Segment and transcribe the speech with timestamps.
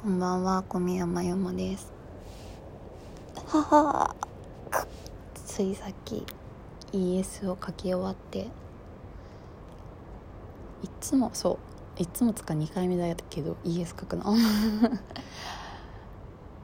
[0.00, 1.92] こんばんは、小宮山よもです。
[3.48, 4.14] はは。
[5.34, 6.24] ついさっき
[6.92, 8.46] ES を書き終わって
[10.84, 11.58] いつもそ
[11.98, 14.22] ういつもつか2回目だけど ES 書くの。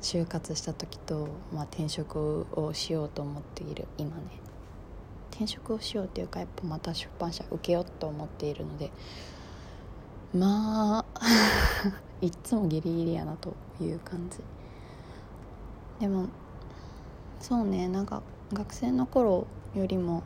[0.00, 4.22] 就活した時と、まあ、転職をしようと思っている今ね。
[5.32, 8.90] 転職をしようっていうかやっぱまた出版社受けようと思っているので
[10.34, 11.04] まあ
[12.20, 14.38] いっつもギリギリやなという感じ。
[16.00, 16.26] でも
[17.40, 20.22] そうねなんか学生の頃よりも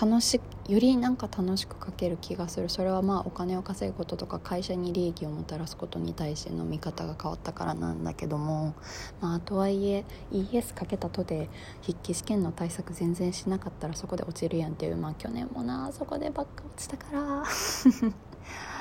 [0.00, 2.68] 楽しよりなんか楽しく書ける気がする。
[2.68, 8.74] それはまあお金を稼ぐこととか会社に利益をもたらすことに対しての見方が変わったからなんだけども。
[9.20, 11.50] まあとはいえ ES かけたとで
[11.82, 14.96] 筆記試験の対策全然しなかったらそこで落ちるやんっていう。
[14.96, 17.44] まあ去年もなそこでばっか落ちたから。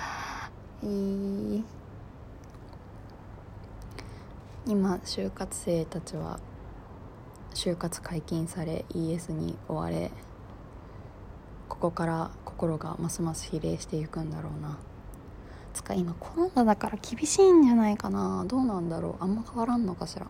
[0.83, 1.63] いい。
[4.67, 6.39] 今就活生たちは
[7.53, 10.11] 就活解禁され ES に追われ。
[11.67, 14.77] ここから心がますます比例していくんだろうな。
[15.73, 18.45] つか今コロナだから厳しいんじゃないかな。
[18.45, 19.23] どうなんだろう。
[19.23, 20.27] あんま変わらんのかしら。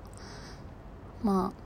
[1.24, 1.62] まあ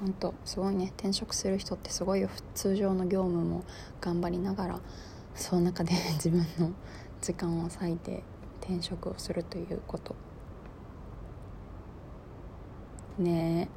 [0.00, 0.92] ほんとすごいね。
[0.96, 2.28] 転職する人ってすごいよ。
[2.54, 3.64] 通常の業務も
[4.00, 4.80] 頑張りながら
[5.34, 6.72] その中で 自分の
[7.20, 8.22] 時間を割いて
[8.60, 10.14] 転職をするということ。
[13.18, 13.68] ね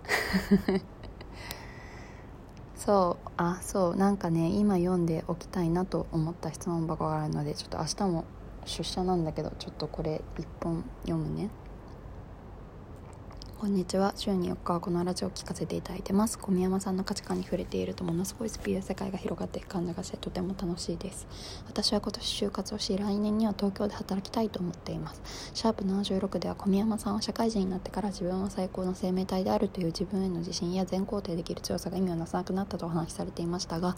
[0.67, 0.81] え。
[2.75, 3.29] そう。
[3.37, 3.95] あそう。
[3.95, 8.25] なんかね今読んでおきたいなと思った質問箱があるのでちょっと明日も
[8.65, 11.49] 出社なんだけどちょっとこれ一本読むね。
[13.57, 14.11] こんにちは。
[14.17, 16.37] 週に4日はこのラジオを聞かせていただいてます。
[16.37, 21.25] 小宮山さんの価値観に触れているとものすごいスピード世界が広がっていく感じがしてとても楽しいです。
[21.65, 25.51] 私は今年就活をし来年には東京で働きたいと思っています。
[25.53, 33.95] シャープ76では小宮山さんは社会人になってから自分は最高の生命体であるという自分への自信や全肯定できる強さが意味をなさなくなったとお話しされていましたが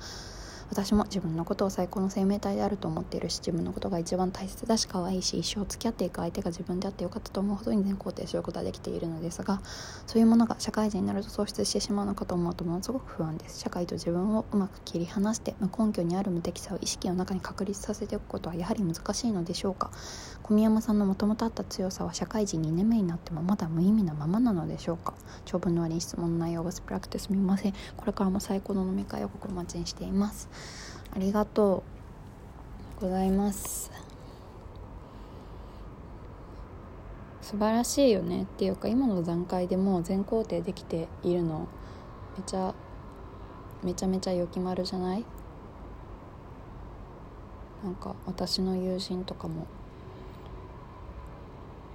[0.70, 9.62] 私も自分のことを最高の生命体であると思っているし自分のことが一番大切だし可愛いし一生付き合っていく相手が自分であってよかったと思うほどに全肯定することができているのですが
[10.06, 13.60] そういうものが社会人になると喪失してしまうのかと思うとものすごく不安です。
[13.60, 19.92] 社会と自分をうまく切り離して無根拠にある無敵さを意識の中に確立させておくことはやはり難しいのでしょうか。
[20.44, 25.14] 小宮山さんのもともとあった強さは社会人2年目になってもまだ無意味なままなのでしょうか。
[25.46, 27.74] 長文の割に質問の内容がスプラクてすみません。
[27.96, 30.50] これからも最高の飲み会を心待ちにしています。
[31.16, 31.84] ありがと
[33.00, 33.92] うございます。
[37.42, 41.68] 素晴らしいよねっていうか今の段階でもう全肯定できているの
[42.38, 42.76] めちゃ
[43.84, 45.24] めちゃめちゃよきまるじゃない？
[47.86, 49.66] なんか私の友人とかも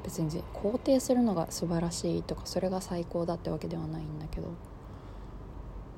[0.05, 4.49] 別に肯定するのが素晴らしいとかそれが最高だってわけではないんだけど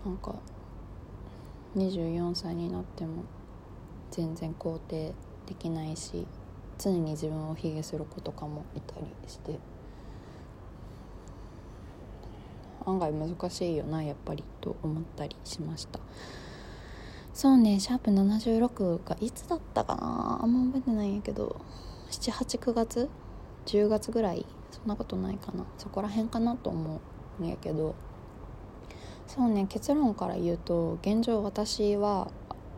[0.05, 0.35] なんか
[1.77, 3.25] 24歳になっても
[4.11, 5.13] 全然肯定
[5.47, 6.27] できないし
[6.79, 9.59] 常に自分を卑下する子とかもいたりして。
[12.87, 15.99] 案外難しいよなやっぱりと思ったりしました。
[17.33, 21.57] そうねシャープ76がいつだったかなあんま覚えてないんやけど。
[22.11, 23.09] 789月
[23.65, 24.45] ？10月ぐらい？
[24.71, 25.65] そんなことないかな。
[25.79, 27.01] そこら辺かなと思
[27.41, 27.95] うんやけど。
[29.27, 32.31] そうね結論から言うと現状私は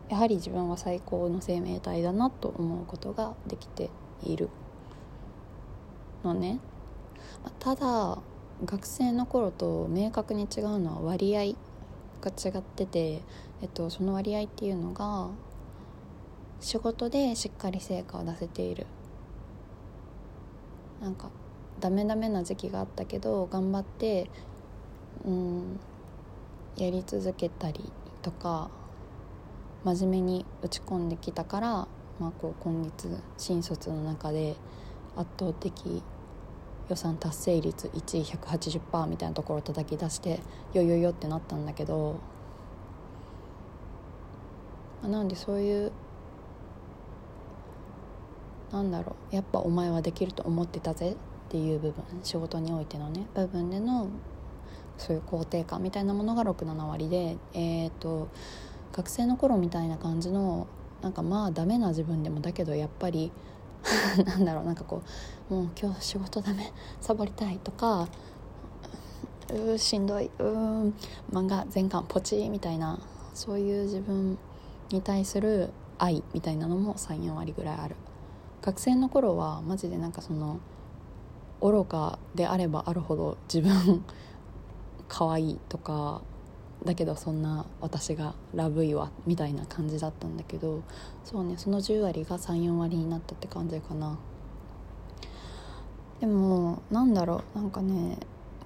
[0.09, 3.89] やはり自分は最高の生命体だなと思うことができて
[4.23, 4.49] いる
[6.23, 6.59] のね。
[7.59, 8.17] ただ
[8.65, 11.53] 学生の頃と明確に違うのは割合
[12.21, 13.21] が違ってて、
[13.61, 15.29] えっと、その割合っていうのが
[16.59, 18.87] 仕事でしっかり成果を出せている。
[21.01, 21.29] なんか
[21.79, 24.31] ダメダメな時期があったけど頑張って
[25.25, 25.79] うん
[26.77, 28.69] やり続けたりとか
[29.83, 31.69] 真面目に打ち込んできたから、
[32.19, 34.55] まあ、こう今月新卒の中で
[35.15, 36.03] 圧倒的
[36.89, 40.39] 予算達成率1位180%みたいなところを叩き出して
[40.73, 42.19] よよよってなったんだけど
[45.01, 45.91] まなのでそういう
[48.71, 51.15] なんだろうやっぱお前はできると思ってたぜっ
[51.49, 54.07] ていう部分仕事においてのね部分での
[54.97, 58.29] そういう肯定感みたいなものが67割でえ、ー、と
[58.91, 60.67] 学生の頃みたいな感じの
[61.01, 63.31] なんかまあダメな自分でもだけどやっぱり
[64.25, 65.01] なんだろうなんかこ
[65.49, 68.07] うもう今日仕事ダメサボりたいとか
[69.49, 70.93] うーしんどいうーん
[71.31, 72.99] 漫画全巻ポチみたいな
[73.33, 74.37] そういう自分
[74.89, 77.95] に対する愛みたいなのも34割ぐらいある。
[78.61, 80.59] 学生の頃はマジでなんかその
[81.61, 84.03] 愚かであればあるほど自分
[85.07, 86.21] 可愛いとか
[86.85, 90.83] だけどそんな私がラブいわみたいな感じだったんだけど
[91.23, 94.17] そうねその10割が34割になったって感じかな。
[96.19, 98.17] でもなんだろうなんかね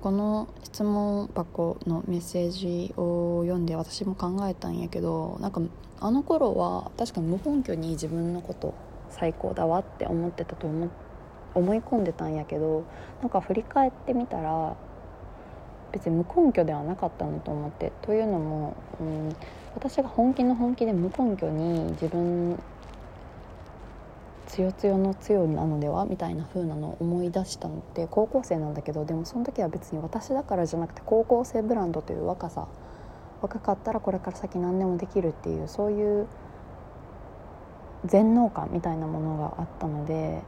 [0.01, 5.61] この質問箱のメッセージを読んで私も考えたんやけどなんか
[5.99, 8.73] あの頃は確かに無根拠に自分のこと
[9.09, 10.89] 最高だわって思ってたと思
[11.53, 12.85] 思い込んでたんやけど
[13.21, 14.77] なんか振り返ってみたら
[15.91, 19.35] 別に無根拠ではなかったのと思ってというのも、うん、
[19.75, 22.57] 私が本気の本気で無根拠に自分
[24.47, 32.67] 強強の強なのではみたいな風なのを思い出したのって高校生なんだけどでもその時は別に私だからじゃなくて高校生ブランドという若さ
[33.41, 36.27] 若かったらこれから先何でもできるっていうそういう
[38.05, 40.41] 全能感みたいなものがあったので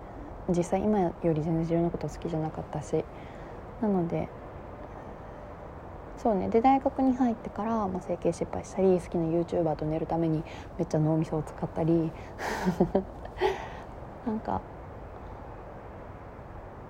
[0.49, 3.05] 実際今より全然自分のこと好きじゃなかったし
[3.81, 4.27] なので
[6.23, 6.47] そうね。
[6.47, 10.41] で大学に入ってから、まあ、整形失敗したり好きな YouTuber と寝るために
[10.77, 12.13] めっちゃ脳みそを使ったり。
[14.25, 14.61] なんか、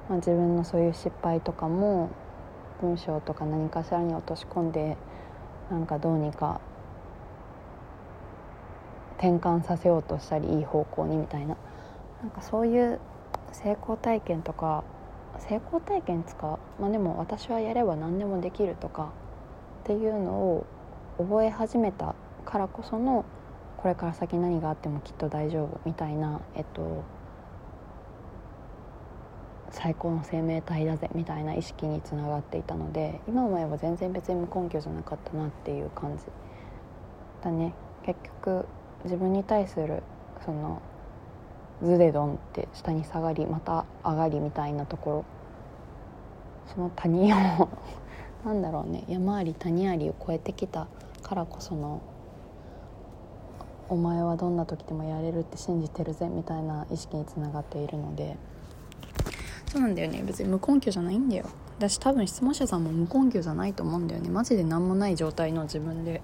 [0.08, 2.10] まあ、自分のそういう失敗とかも
[2.80, 4.98] 文章とか何かしらに落とし込んで
[5.72, 6.62] なんかどうにか
[9.18, 11.58] 転換させようとしたりいい方向にみたいな。
[12.22, 13.00] なんかそういう
[13.52, 14.84] 成功体験とか
[15.40, 19.12] 成功体験つかまあでも私はやれば何でもできるとか
[19.84, 20.66] っていうのを
[21.18, 22.16] 覚え始めた
[22.46, 23.26] からこその
[23.78, 27.04] これから先何があってもきっと大丈夫みたいな、えっと、
[29.72, 36.24] 最高の生命体だぜみたいな意識につながっていたので今思えば全然別に無根拠じゃなかったなっていう感じ
[37.44, 37.74] だね。
[38.06, 38.66] 結局
[39.04, 40.02] 自分に対する
[40.46, 40.82] その
[41.84, 45.26] ズデドンって下に下がりまた上がりみたいなところ
[46.74, 47.68] その他人を
[48.46, 49.06] なんだろうね。
[49.08, 50.88] 山あり谷ありを越えてきた
[51.22, 52.02] からこその
[53.90, 58.38] お前はどんな時でもやれるって信じてるぜみたいな意識につながっているので。
[59.68, 60.22] そうなんだよね。
[60.24, 61.46] 別に無根拠じゃないんだよ。
[61.80, 64.30] だし多分質問者さんも無根拠じゃないと思うんだよね。
[64.30, 66.22] マジで何もない状態の自分で。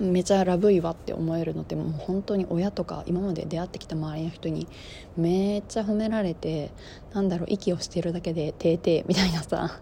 [0.00, 4.68] めちゃラブいわって思えるのってもう本当に親とか今まで出会ってきた周りの人に
[5.16, 6.70] めっちゃ褒められて
[7.12, 9.80] なんだろう息をしてるだけで「てーてー」みたいなさ。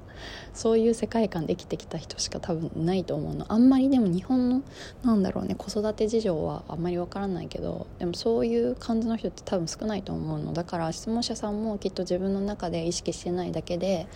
[0.54, 4.62] そういう世界観で生きてきた人しか多分ないと思うのあんまりでも日本の
[5.02, 14.06] なんだろうね子育て事情はあんまりわからないけどでもそういう感じの人って多分少ないと思うのだから質問者さんもきっと自分の中で意識してないだけで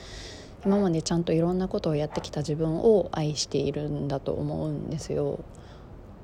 [0.65, 5.41] 今までちゃんといろんなことをやってきた自分を愛しているんだと思うんですよ。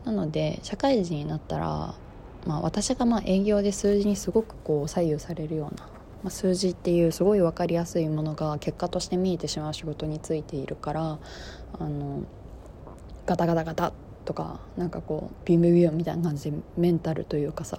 [0.05, 1.94] なので社会人になったら、
[2.46, 5.88] まあ、私がまあ営業で数字にすごくこう左右されるような、
[6.22, 11.18] まあ、数字っていうすごい分かりやすいものが結果として見えてしまう仕事についているから
[11.78, 12.24] あの
[13.26, 13.92] ガタガタガタ
[14.24, 17.78] とかなんかこうビュンビュンビンみたいな感じでメンタルというかさ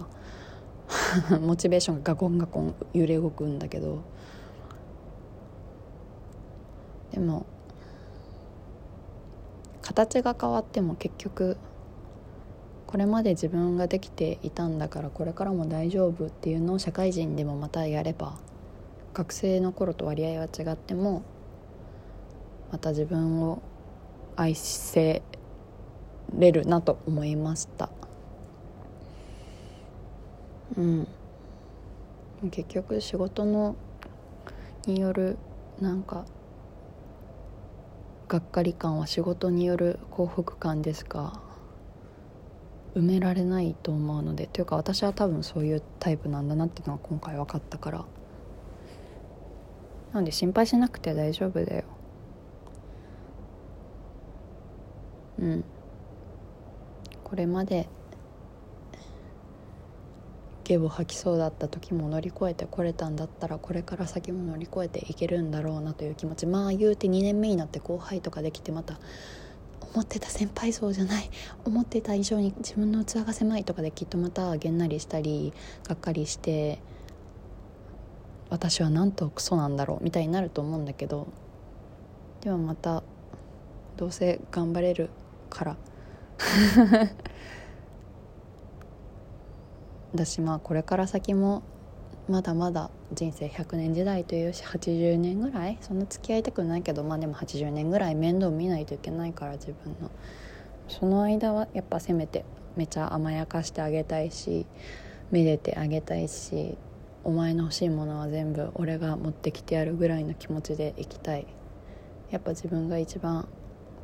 [1.41, 3.99] モチベーションがガコンガコン揺れ動くんだけど。
[7.11, 7.45] でも
[9.81, 11.57] 形が変わっても結局
[12.87, 18.37] これまで自分ができていたんだからこれからも大丈夫っていうのを社会人でもまたやれば
[19.13, 21.23] 学生の頃と割合は違っても
[22.71, 23.61] また自分を
[24.37, 25.21] 愛せ
[26.37, 27.89] れるなと思いました。
[30.77, 31.07] うん。
[32.51, 33.75] 結局仕事の
[34.85, 35.37] による
[35.81, 36.25] なんか
[38.27, 41.46] がっかり感は仕事による幸福感ですか
[42.95, 48.05] 埋められないと思うのでというか私は多分そういうタイプなんだなっていうのは今回分かったから。
[50.13, 51.83] なので心配しなくて大丈夫だよ。
[55.39, 55.63] うん。
[57.23, 57.89] これまで
[60.63, 66.45] ゲボ吐きそうだった時も乗り越えてこれたんだったらこれから先も乗り越えていけるんだろうなという気持ち。
[66.45, 68.99] まあ言うて2年目になって後輩とかできてまた
[69.81, 71.29] 思ってた先輩像じゃない。
[71.65, 75.53] 思ってた以上に自分の器が狭いとかできっとまたげんなりしたり
[75.87, 76.79] がっかりして
[78.49, 81.27] 私はなんとクソなんだろうみたいになると思うんだけど
[82.41, 83.03] でもまた
[83.97, 85.09] どうせ頑張れる
[85.49, 85.77] から。
[90.15, 91.63] だしまあこれから先も
[92.29, 95.77] まだまだ人生100年時代というし80年ぐらい？
[95.79, 100.11] そんな付き合いたくないけどまあでも80年ぐらい面倒見ないといけないから自分の。
[100.89, 102.43] その間はやっぱせめて
[102.75, 104.65] めちゃ甘やかしてあげたいし
[105.31, 106.77] めでてあげたいし
[107.23, 111.47] お前の欲しいものは全部俺が持ってきてやるぐらいの気持ちでいきたい。
[112.29, 113.47] やっぱ自分が一番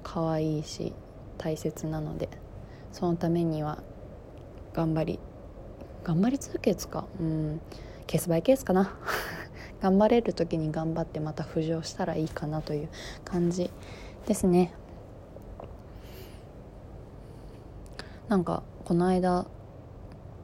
[0.02, 0.94] 可愛いし
[1.38, 2.30] 大切なので
[2.94, 3.84] そのためには
[4.74, 5.20] 頑張り
[6.04, 7.06] 頑張り続けつか。
[7.20, 7.62] うん。
[8.06, 8.96] ケースバイケースかな。
[9.82, 12.90] 頑張れる時に頑張ってまた浮上したらいいかなという
[13.26, 13.70] 感じ
[14.26, 14.74] ですね。
[18.30, 19.46] なんかこの間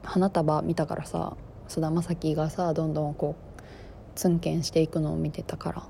[0.02, 1.36] 花束見たからさ
[1.68, 3.60] 菅田将暉がさどんどんこう
[4.14, 5.82] ツンケンしていくのを見てたから。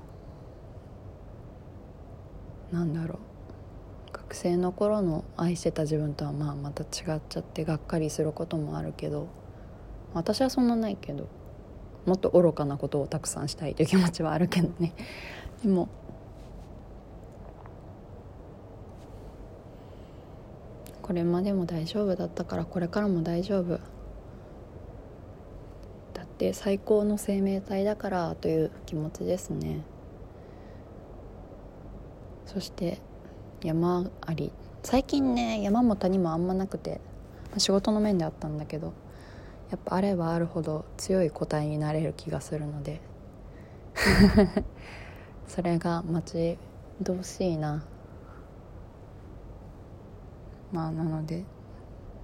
[2.71, 3.17] なんだろう。
[4.13, 9.27] 学生の頃の愛してた自分とはまあまた違っちゃってがっかりすることもあるけど
[10.13, 11.27] 私はそんなないけど。
[12.05, 14.93] もっと愚かなことをたくさんしたいという気持ちはあるけどね。
[15.63, 15.87] でも
[21.01, 23.79] これまでも大丈夫だったからこれからも大丈夫。
[26.13, 29.81] だって最高の生命体だからという気持ちですね。
[32.45, 32.99] そして
[33.63, 34.51] 山あり。
[34.83, 36.99] 最近ね山も谷もあんまなくて
[37.57, 38.93] 仕事の面であったんだけど。
[39.71, 43.01] やっぱあればあるほど強い個体になれる気がするので。
[45.47, 46.57] それが待ち
[47.03, 47.83] 遠しいな。
[50.71, 51.43] まあなので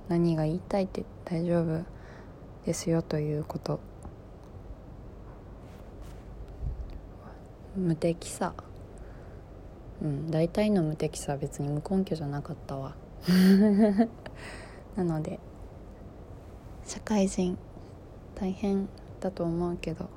[0.07, 1.83] 何が言いたいって大丈夫
[2.65, 3.79] ですよということ。
[7.75, 8.53] 無敵さ。
[10.01, 12.95] うん大体の無敵さは別に無根拠じゃなかったわ。
[14.95, 15.39] なので
[16.87, 17.57] 社会人
[18.33, 18.87] 大変
[19.19, 20.09] だと思うけど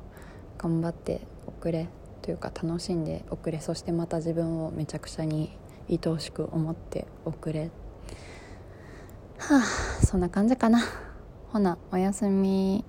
[0.57, 1.89] 頑張っておくれ
[2.23, 5.51] というか楽しんでおくれそしてまた自分をめちゃくちゃに
[5.91, 7.71] 愛おしく思っておくれ。
[9.39, 10.81] はあそんな感じかな。
[11.49, 12.85] ほなおやすみ。